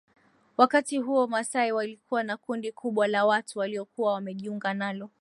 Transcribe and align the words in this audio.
Wakati 0.57 0.97
huo 0.97 1.19
Wamasai 1.19 1.71
walikuwa 1.71 2.23
na 2.23 2.37
kundi 2.37 2.71
kubwa 2.71 3.07
la 3.07 3.25
watu 3.25 3.59
waliokuwa 3.59 4.13
wamejiunga 4.13 4.73
nalo 4.73 5.09